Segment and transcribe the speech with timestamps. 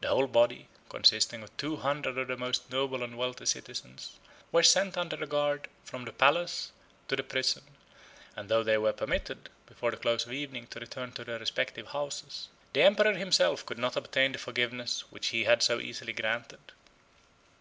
[0.00, 4.18] The whole body, consisting of two hundred of the most noble and wealthy citizens,
[4.50, 6.72] were sent, under a guard, from the palace
[7.06, 7.62] to the prison;
[8.34, 11.86] and though they were permitted, before the close of evening, to return to their respective
[11.86, 16.12] houses, 17 the emperor himself could not obtain the forgiveness which he had so easily
[16.12, 16.72] granted.